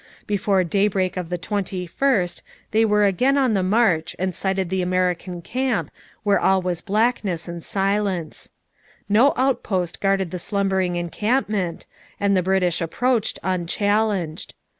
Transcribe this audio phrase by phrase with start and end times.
[0.25, 5.43] Before daybreak of the 21st they were again on the march and sighted the American
[5.43, 5.91] camp
[6.23, 8.49] while all was darkness and silence.
[9.07, 11.85] No outpost guarded the slumbering encampment,
[12.19, 14.55] and the British approached unchallenged.